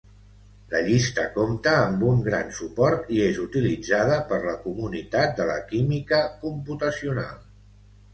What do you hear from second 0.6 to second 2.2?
La llista compta amb